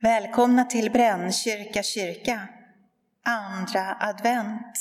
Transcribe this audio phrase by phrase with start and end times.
[0.00, 2.48] Välkomna till Brännkyrka kyrka,
[3.24, 4.78] andra advent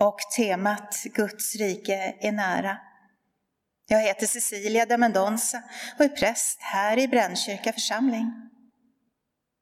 [0.00, 2.78] och temat Guds rike är nära.
[3.88, 5.62] Jag heter Cecilia de Mendonça
[5.98, 8.32] och är präst här i Brännkyrka församling.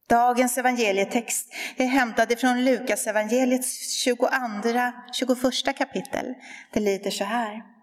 [0.09, 4.28] Dagens evangelietext är hämtad från Lukas evangeliets 22,
[5.12, 6.34] 21 kapitel.
[6.73, 7.76] Det lyder så här.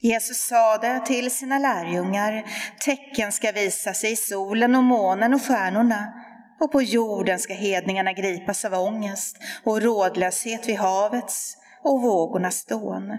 [0.00, 2.44] Jesus sade till sina lärjungar,
[2.80, 6.12] tecken ska visa sig i solen och månen och stjärnorna,
[6.60, 13.18] och på jorden ska hedningarna gripas av ångest och rådlöshet vid havets och vågornas dån.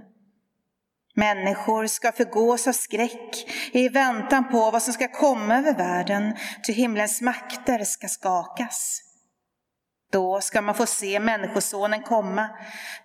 [1.15, 6.73] Människor ska förgås av skräck i väntan på vad som ska komma över världen, ty
[6.73, 9.01] himlens makter ska skakas.
[10.11, 12.49] Då ska man få se Människosonen komma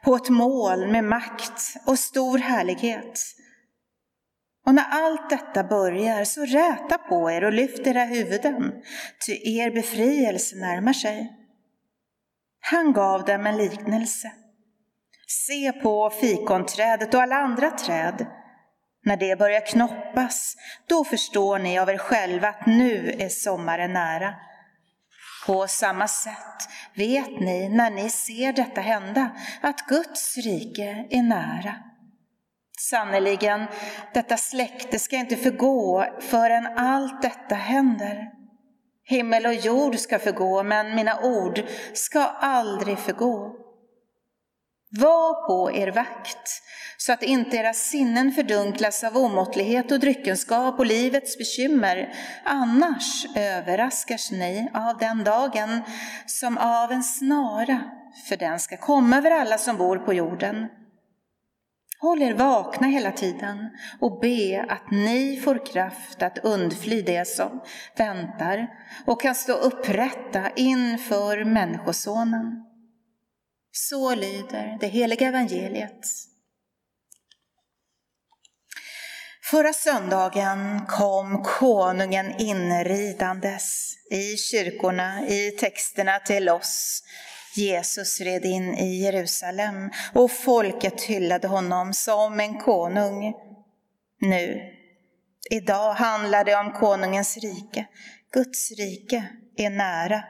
[0.04, 3.20] på ett moln med makt och stor härlighet.
[4.66, 8.72] Och när allt detta börjar, så räta på er och lyft era huvuden,
[9.26, 11.32] ty er befrielse närmar sig.
[12.60, 14.32] Han gav dem en liknelse.
[15.26, 18.26] Se på fikonträdet och alla andra träd.
[19.04, 20.56] När det börjar knoppas,
[20.88, 24.34] då förstår ni av er själva att nu är sommaren nära.
[25.46, 31.74] På samma sätt vet ni när ni ser detta hända att Guds rike är nära.
[32.80, 33.64] Sannerligen,
[34.14, 38.30] detta släkte ska inte förgå förrän allt detta händer.
[39.04, 43.52] Himmel och jord ska förgå, men mina ord ska aldrig förgå.
[44.90, 46.62] Var på er vakt,
[46.96, 52.14] så att inte era sinnen fördunklas av omåttlighet och dryckenskap och livets bekymmer.
[52.44, 55.82] Annars överraskas ni av den dagen
[56.26, 57.80] som av en snara,
[58.28, 60.68] för den ska komma över alla som bor på jorden.
[62.04, 67.60] Håll er vakna hela tiden och be att ni får kraft att undfly det som
[67.96, 68.68] väntar
[69.06, 72.64] och kan stå upprätta inför Människosonen.
[73.72, 76.00] Så lyder det heliga evangeliet.
[79.50, 87.02] Förra söndagen kom konungen inridandes i kyrkorna, i texterna till oss
[87.56, 93.34] Jesus red in i Jerusalem och folket hyllade honom som en konung.
[94.20, 94.60] Nu,
[95.50, 97.86] idag handlar det om konungens rike.
[98.32, 100.24] Guds rike är nära.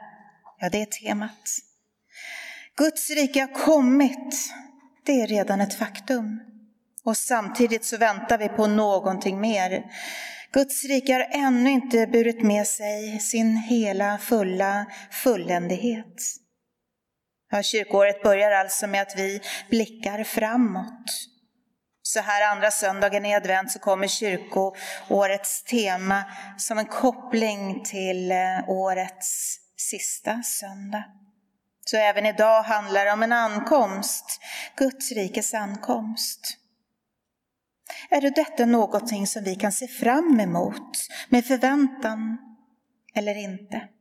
[0.59, 1.49] Ja, det är temat.
[2.77, 4.53] Guds rike har kommit.
[5.05, 6.39] Det är redan ett faktum.
[7.03, 9.85] Och samtidigt så väntar vi på någonting mer.
[10.51, 16.21] Guds rike har ännu inte burit med sig sin hela, fulla fulländighet.
[17.55, 21.11] Ja, kyrkoåret börjar alltså med att vi blickar framåt.
[22.01, 26.23] Så här andra söndagen i advent så kommer kyrkoårets tema
[26.57, 31.03] som en koppling till eh, årets sista söndag.
[31.85, 34.39] Så även idag handlar det om en ankomst,
[34.77, 36.57] Guds rikes ankomst.
[38.09, 40.97] Är det detta någonting som vi kan se fram emot
[41.29, 42.37] med förväntan
[43.15, 43.94] eller inte?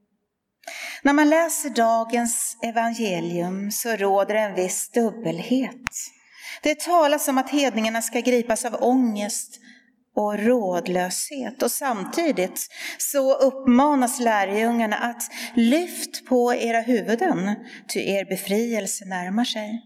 [1.02, 5.90] När man läser dagens evangelium så råder en viss dubbelhet.
[6.62, 9.60] Det talas om att hedningarna ska gripas av ångest
[10.16, 15.22] och rådlöshet och samtidigt så uppmanas lärjungarna att
[15.54, 17.54] lyft på era huvuden,
[17.88, 19.82] ty er befrielse närmar sig.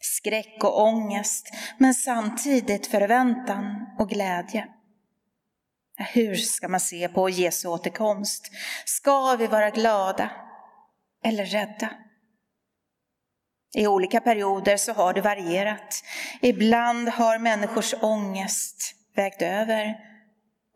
[0.00, 4.68] Skräck och ångest, men samtidigt förväntan och glädje.
[5.98, 8.50] Hur ska man se på Jesu återkomst?
[8.84, 10.30] Ska vi vara glada
[11.24, 11.90] eller rädda?
[13.74, 16.04] I olika perioder så har det varierat.
[16.42, 19.96] Ibland har människors ångest vägt över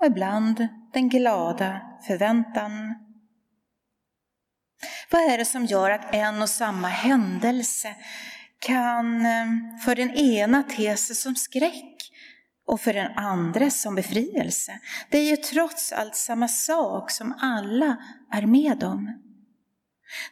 [0.00, 2.94] och ibland den glada förväntan.
[5.10, 7.94] Vad är det som gör att en och samma händelse
[8.58, 9.46] kan eh,
[9.84, 12.11] för den ena te sig som skräck
[12.66, 14.80] och för den andra som befrielse.
[15.10, 17.96] Det är ju trots allt samma sak som alla
[18.32, 19.18] är med om.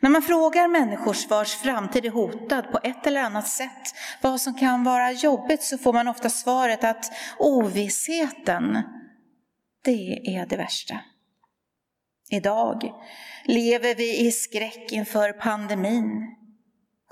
[0.00, 4.54] När man frågar människor vars framtid är hotad på ett eller annat sätt, vad som
[4.54, 8.82] kan vara jobbigt, så får man ofta svaret att ovissheten,
[9.84, 11.00] det är det värsta.
[12.30, 12.92] Idag
[13.44, 16.36] lever vi i skräck inför pandemin,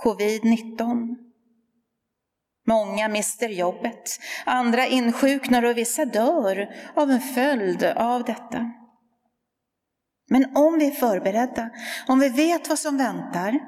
[0.05, 1.28] covid-19.
[2.69, 8.73] Många mister jobbet, andra insjuknar och vissa dör av en följd av detta.
[10.31, 11.71] Men om vi är förberedda,
[12.09, 13.59] om vi vet vad som väntar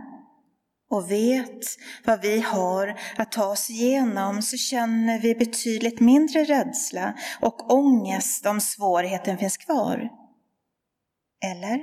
[0.90, 1.64] och vet
[2.04, 8.46] vad vi har att ta oss igenom så känner vi betydligt mindre rädsla och ångest
[8.46, 10.08] om svårigheten finns kvar.
[11.44, 11.80] Eller?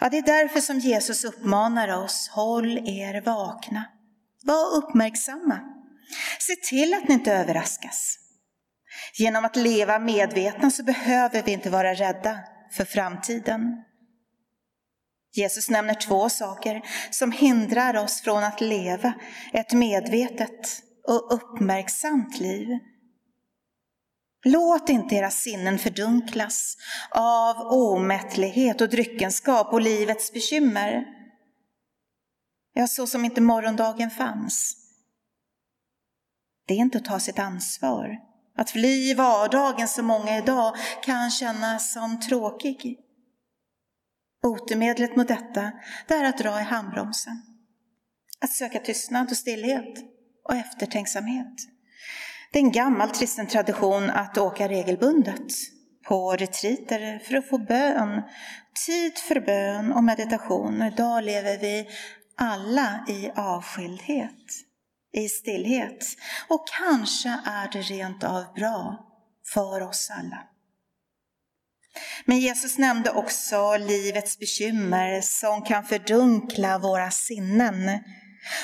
[0.00, 3.84] Ja, det är därför som Jesus uppmanar oss, håll er vakna.
[4.44, 5.60] Var uppmärksamma.
[6.38, 8.18] Se till att ni inte överraskas.
[9.14, 12.38] Genom att leva medvetna så behöver vi inte vara rädda
[12.72, 13.84] för framtiden.
[15.32, 19.12] Jesus nämner två saker som hindrar oss från att leva
[19.52, 22.68] ett medvetet och uppmärksamt liv.
[24.44, 26.76] Låt inte era sinnen fördunklas
[27.10, 31.04] av omättlighet och dryckenskap och livets bekymmer.
[32.74, 34.76] Ja, så som inte morgondagen fanns.
[36.66, 38.18] Det är inte att ta sitt ansvar.
[38.56, 40.74] Att fly i vardagen som många idag
[41.04, 42.98] kan kännas som tråkig.
[44.42, 45.72] Botemedlet mot detta,
[46.08, 47.42] det är att dra i handbromsen.
[48.40, 49.98] Att söka tystnad och stillhet
[50.44, 51.54] och eftertänksamhet.
[52.52, 55.52] Det är en gammal kristen tradition att åka regelbundet
[56.08, 58.22] på retriter för att få bön,
[58.86, 60.82] tid för bön och meditation.
[60.82, 61.88] Idag lever vi
[62.36, 64.44] alla i avskildhet,
[65.12, 66.06] i stillhet.
[66.48, 69.06] Och kanske är det rent av bra
[69.54, 70.38] för oss alla.
[72.24, 77.90] Men Jesus nämnde också livets bekymmer som kan fördunkla våra sinnen.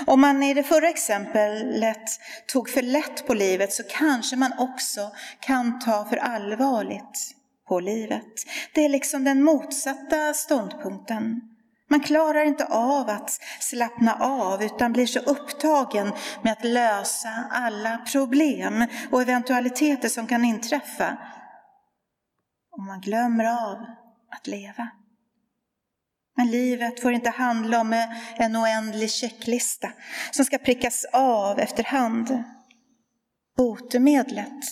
[0.07, 5.13] Om man i det förra exemplet tog för lätt på livet så kanske man också
[5.41, 7.35] kan ta för allvarligt
[7.69, 8.33] på livet.
[8.75, 11.50] Det är liksom den motsatta ståndpunkten.
[11.91, 17.99] Man klarar inte av att slappna av utan blir så upptagen med att lösa alla
[17.99, 21.19] problem och eventualiteter som kan inträffa.
[22.73, 23.87] Och man glömmer av
[24.31, 24.89] att leva.
[26.37, 29.93] Men livet får inte handla om en oändlig checklista
[30.31, 32.45] som ska prickas av efterhand.
[33.57, 34.65] Botemedlet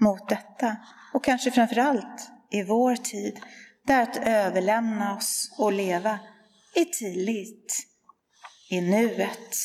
[0.00, 0.76] mot detta,
[1.14, 3.40] och kanske framför allt i vår tid,
[3.86, 6.18] det är att överlämna oss och leva
[6.74, 7.76] i tillit,
[8.70, 9.56] i nuet.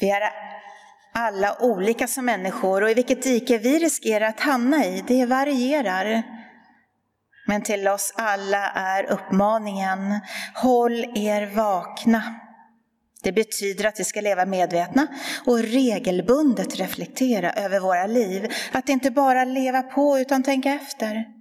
[0.00, 0.22] Vi är
[1.14, 6.22] alla olika som människor och i vilket dike vi riskerar att hamna i, det varierar.
[7.46, 10.20] Men till oss alla är uppmaningen,
[10.54, 12.22] håll er vakna.
[13.22, 15.06] Det betyder att vi ska leva medvetna
[15.46, 18.52] och regelbundet reflektera över våra liv.
[18.72, 21.39] Att inte bara leva på utan tänka efter.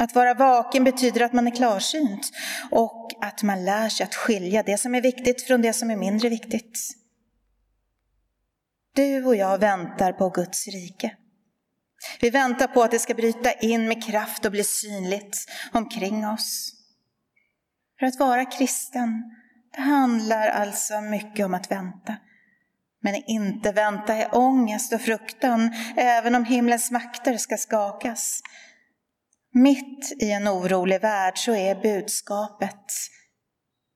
[0.00, 2.30] Att vara vaken betyder att man är klarsynt
[2.70, 5.96] och att man lär sig att skilja det som är viktigt från det som är
[5.96, 6.78] mindre viktigt.
[8.94, 11.16] Du och jag väntar på Guds rike.
[12.20, 15.36] Vi väntar på att det ska bryta in med kraft och bli synligt
[15.72, 16.72] omkring oss.
[17.98, 19.22] För att vara kristen,
[19.76, 22.16] det handlar alltså mycket om att vänta.
[23.02, 28.40] Men inte vänta i ångest och fruktan, även om himlens makter ska skakas.
[29.54, 32.84] Mitt i en orolig värld så är budskapet,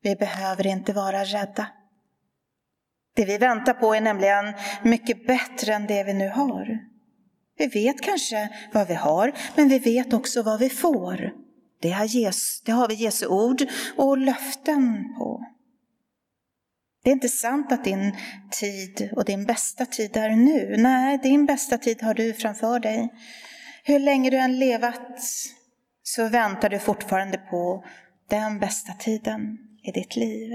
[0.02, 1.66] vi behöver inte vara rädda.
[3.14, 6.78] Det vi väntar på är nämligen mycket bättre än det vi nu har.
[7.58, 11.32] Vi vet kanske vad vi har, men vi vet också vad vi får.
[11.80, 13.62] Det har, Jesus, det har vi Jesu ord
[13.96, 15.46] och löften på.
[17.04, 18.16] Det är inte sant att din
[18.50, 20.76] tid och din bästa tid är nu.
[20.78, 23.08] Nej, din bästa tid har du framför dig.
[23.82, 25.20] Hur länge du än levat
[26.02, 27.84] så väntar du fortfarande på
[28.28, 30.50] den bästa tiden i ditt liv.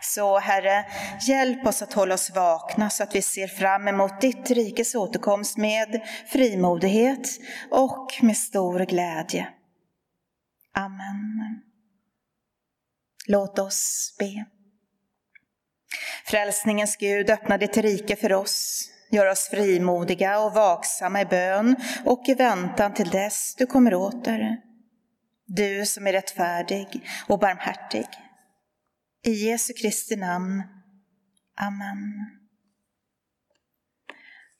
[0.00, 0.84] Så Herre,
[1.28, 5.56] hjälp oss att hålla oss vakna så att vi ser fram emot ditt rikes återkomst
[5.56, 7.28] med frimodighet
[7.70, 9.48] och med stor glädje.
[10.74, 11.62] Amen.
[13.26, 14.44] Låt oss be.
[16.26, 18.90] Frälsningens Gud, öppna ditt rike för oss.
[19.10, 24.56] Gör oss frimodiga och vaksamma i bön och i väntan till dess du kommer åter.
[25.46, 28.06] Du som är rättfärdig och barmhärtig.
[29.24, 30.62] I Jesu Kristi namn.
[31.56, 32.30] Amen.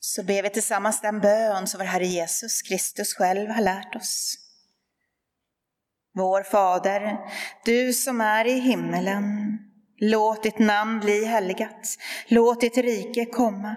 [0.00, 4.34] Så ber vi tillsammans den bön som vår Herre Jesus Kristus själv har lärt oss.
[6.14, 7.18] Vår Fader,
[7.64, 9.58] du som är i himmelen.
[9.96, 11.88] Låt ditt namn bli helgat.
[12.28, 13.76] Låt ditt rike komma.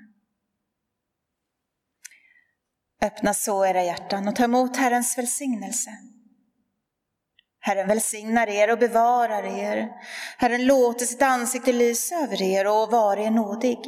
[3.01, 5.89] Öppna så era hjärtan och ta emot Herrens välsignelse.
[7.59, 9.89] Herren välsignar er och bevarar er.
[10.37, 13.79] Herren låter sitt ansikte lysa över er och vare er nådig.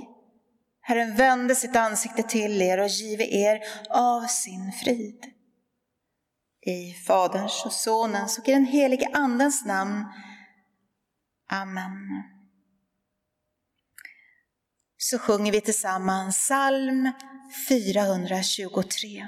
[0.82, 5.26] Herren vände sitt ansikte till er och give er av sin frid.
[6.66, 10.06] I Faderns och Sonens och i den helige Andens namn.
[11.52, 12.33] Amen.
[15.10, 17.12] Så sjunger vi tillsammans psalm
[17.68, 19.28] 423.